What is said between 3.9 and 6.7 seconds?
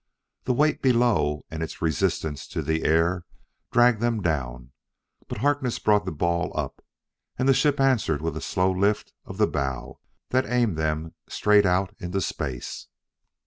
them down, but Harkness brought the ball